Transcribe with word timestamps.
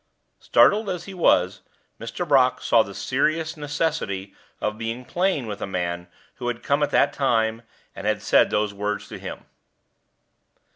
Startled 0.39 0.89
as 0.89 1.03
he 1.03 1.13
was, 1.13 1.61
Mr. 1.99 2.27
Brock 2.27 2.59
saw 2.63 2.81
the 2.81 2.95
serious 2.95 3.55
necessity 3.55 4.33
of 4.59 4.79
being 4.79 5.05
plain 5.05 5.45
with 5.45 5.61
a 5.61 5.67
man 5.67 6.07
who 6.37 6.47
had 6.47 6.63
come 6.63 6.81
at 6.81 6.89
that 6.89 7.13
time, 7.13 7.61
and 7.95 8.07
had 8.07 8.23
said 8.23 8.49
those 8.49 8.73
words 8.73 9.07
to 9.09 9.19
him. 9.19 9.45